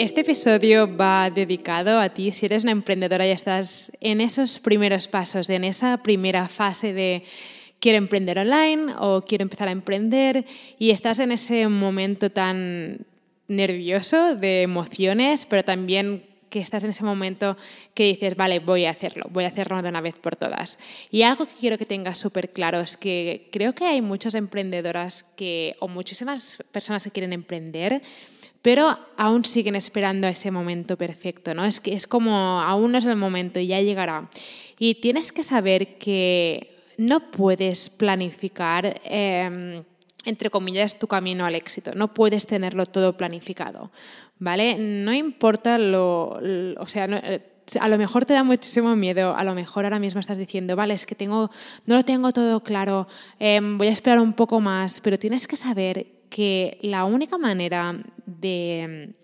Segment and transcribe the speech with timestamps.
[0.00, 2.32] Este episodio va dedicado a ti.
[2.32, 7.22] Si eres una emprendedora y estás en esos primeros pasos, en esa primera fase de
[7.80, 10.46] quiero emprender online o quiero empezar a emprender
[10.78, 13.04] y estás en ese momento tan
[13.46, 17.56] nervioso de emociones, pero también que estás en ese momento
[17.94, 20.78] que dices, vale, voy a hacerlo, voy a hacerlo de una vez por todas.
[21.10, 25.24] Y algo que quiero que tengas súper claro es que creo que hay muchas emprendedoras
[25.36, 28.02] que, o muchísimas personas que quieren emprender,
[28.62, 31.64] pero aún siguen esperando ese momento perfecto, ¿no?
[31.64, 34.28] Es que es como aún no es el momento y ya llegará.
[34.78, 39.82] Y tienes que saber que no puedes planificar, em,
[40.24, 41.92] entre comillas, tu camino al éxito.
[41.94, 43.90] No puedes tenerlo todo planificado,
[44.38, 44.76] ¿vale?
[44.78, 46.40] No importa lo,
[46.78, 47.40] o sea, eh,
[47.78, 50.94] a lo mejor te da muchísimo miedo, a lo mejor ahora mismo estás diciendo, vale,
[50.94, 51.50] es que tengo,
[51.86, 53.06] no lo tengo todo claro,
[53.38, 57.96] em, voy a esperar un poco más, pero tienes que saber que la única manera
[58.26, 59.14] de,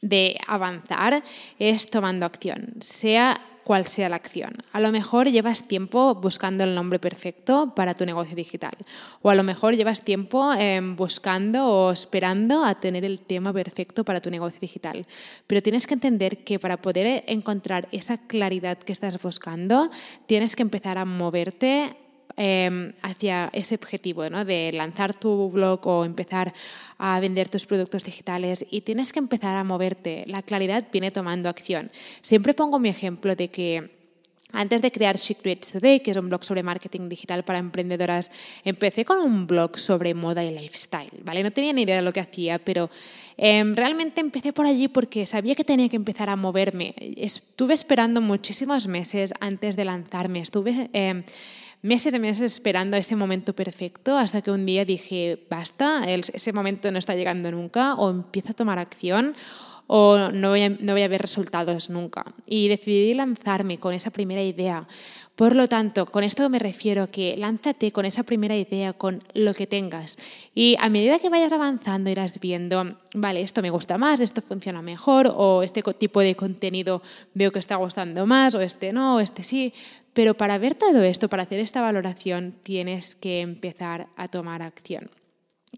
[0.00, 1.22] de avanzar
[1.58, 4.52] es tomando acción, sea cual sea la acción.
[4.72, 8.72] A lo mejor llevas tiempo buscando el nombre perfecto para tu negocio digital
[9.22, 14.04] o a lo mejor llevas tiempo em, buscando o esperando a tener el tema perfecto
[14.04, 15.06] para tu negocio digital.
[15.46, 19.90] Pero tienes que entender que para poder encontrar esa claridad que estás buscando,
[20.26, 21.96] tienes que empezar a moverte
[22.42, 24.46] Em, hacia ese objetivo ¿no?
[24.46, 26.54] de lanzar tu blog o empezar
[26.96, 30.22] a vender tus productos digitales y tienes que empezar a moverte.
[30.24, 31.90] La claridad viene tomando acción.
[32.22, 33.90] Siempre pongo mi ejemplo de que
[34.52, 38.30] antes de crear Secrets Today, que es un blog sobre marketing digital para emprendedoras,
[38.64, 41.42] empecé con un blog sobre moda y lifestyle, ¿vale?
[41.42, 42.88] No tenía ni idea de lo que hacía, pero
[43.36, 46.94] em, realmente empecé por allí porque sabía que tenía que empezar a moverme.
[47.18, 50.38] Estuve esperando muchísimos meses antes de lanzarme.
[50.38, 51.22] Estuve em,
[51.82, 56.90] meses y meses esperando ese momento perfecto hasta que un día dije, basta, ese momento
[56.92, 59.34] no está llegando nunca, o empiezo a tomar acción
[59.92, 62.24] o no voy, a, no voy a ver resultados nunca.
[62.46, 64.86] Y decidí lanzarme con esa primera idea.
[65.34, 69.52] Por lo tanto, con esto me refiero que lánzate con esa primera idea, con lo
[69.52, 70.16] que tengas.
[70.54, 74.80] Y a medida que vayas avanzando irás viendo, vale, esto me gusta más, esto funciona
[74.80, 77.02] mejor, o este tipo de contenido
[77.34, 79.72] veo que está gustando más, o este no, o este sí.
[80.12, 85.10] Pero para ver todo esto, para hacer esta valoración, tienes que empezar a tomar acción.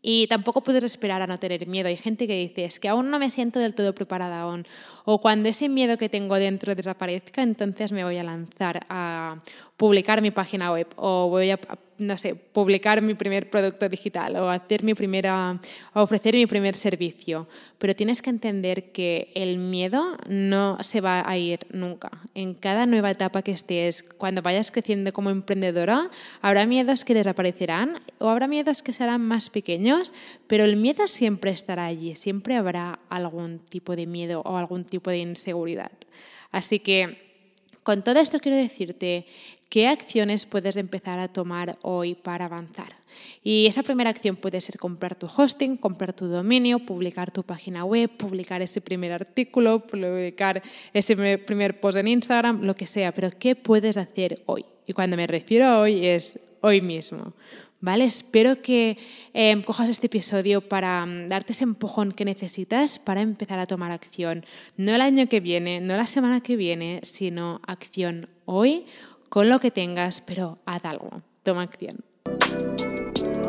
[0.00, 1.88] Y tampoco puedes esperar a no tener miedo.
[1.88, 4.66] Hay gente que dice, es que aún no me siento del todo preparada aún.
[5.04, 9.42] O cuando ese miedo que tengo dentro desaparezca, entonces me voy a lanzar a
[9.76, 11.58] publicar mi página web o voy a
[12.02, 15.54] no sé, publicar mi primer producto digital o hacer mi primera,
[15.94, 17.48] ofrecer mi primer servicio.
[17.78, 22.10] Pero tienes que entender que el miedo no se va a ir nunca.
[22.34, 26.10] En cada nueva etapa que estés, cuando vayas creciendo como emprendedora,
[26.40, 30.12] habrá miedos que desaparecerán o habrá miedos que serán más pequeños,
[30.46, 35.10] pero el miedo siempre estará allí, siempre habrá algún tipo de miedo o algún tipo
[35.10, 35.92] de inseguridad.
[36.50, 37.31] Así que
[37.82, 39.26] con todo esto quiero decirte
[39.68, 42.92] qué acciones puedes empezar a tomar hoy para avanzar.
[43.42, 47.84] Y esa primera acción puede ser comprar tu hosting, comprar tu dominio, publicar tu página
[47.84, 53.12] web, publicar ese primer artículo, publicar ese primer post en Instagram, lo que sea.
[53.12, 54.64] Pero ¿qué puedes hacer hoy?
[54.86, 57.32] Y cuando me refiero a hoy es hoy mismo.
[57.82, 58.04] ¿Vale?
[58.04, 58.96] Espero que
[59.34, 63.90] em, cojas este episodio para mm, darte ese empujón que necesitas para empezar a tomar
[63.90, 64.46] acción.
[64.76, 68.86] No el año que viene, no la semana que viene, sino acción hoy
[69.28, 71.10] con lo que tengas, pero haz algo.
[71.42, 72.11] Toma acción.